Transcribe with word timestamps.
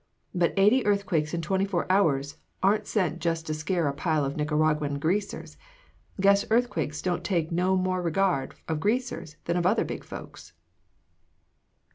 But 0.33 0.55
eighty 0.57 0.83
earthquakes 0.83 1.31
in 1.31 1.43
twenty 1.43 1.63
four 1.63 1.85
hours 1.91 2.37
aren't 2.63 2.87
sent 2.87 3.19
just 3.19 3.45
to 3.45 3.53
scare 3.53 3.87
a 3.87 3.93
pile 3.93 4.25
of 4.25 4.35
Nicaraguan 4.35 4.97
Greasers. 4.97 5.57
Guess 6.19 6.43
earthquakes 6.49 7.03
don't 7.03 7.23
take 7.23 7.51
no 7.51 7.75
more 7.77 8.01
regard 8.01 8.55
of 8.67 8.79
Greasers 8.79 9.35
than 9.45 9.57
of 9.57 9.67
other 9.67 9.85
big 9.85 10.03
folks!" 10.03 10.53